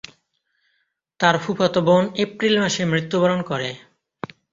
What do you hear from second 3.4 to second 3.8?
করে।